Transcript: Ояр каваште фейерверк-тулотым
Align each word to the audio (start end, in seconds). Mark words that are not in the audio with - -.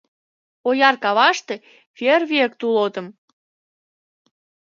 Ояр 0.69 0.95
каваште 1.03 1.55
фейерверк-тулотым 1.95 3.07